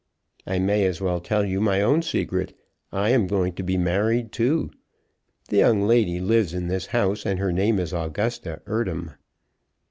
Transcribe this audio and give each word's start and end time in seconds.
I 0.47 0.57
may 0.57 0.83
as 0.87 0.99
well 0.99 1.19
tell 1.19 1.45
you 1.45 1.61
my 1.61 1.79
own 1.83 2.01
secret. 2.01 2.57
I 2.91 3.09
am 3.11 3.27
going 3.27 3.53
to 3.53 3.61
be 3.61 3.77
married, 3.77 4.31
too. 4.31 4.71
The 5.49 5.57
young 5.57 5.83
lady 5.83 6.19
lives 6.19 6.55
in 6.55 6.69
this 6.69 6.87
house, 6.87 7.23
and 7.23 7.37
her 7.37 7.51
name 7.51 7.77
is 7.77 7.93
Augusta 7.93 8.63
Eardham. 8.65 9.11